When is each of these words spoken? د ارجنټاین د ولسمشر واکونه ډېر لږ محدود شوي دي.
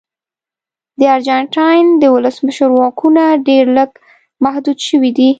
د 0.99 1.01
ارجنټاین 1.15 1.85
د 2.01 2.03
ولسمشر 2.15 2.69
واکونه 2.73 3.23
ډېر 3.47 3.65
لږ 3.77 3.89
محدود 4.43 4.77
شوي 4.87 5.11
دي. 5.17 5.29